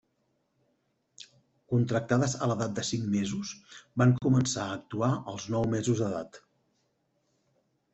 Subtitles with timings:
[1.73, 3.53] Contractades a l'edat de cinc mesos,
[4.05, 6.47] van començar a actuar als nou mesos d'edat.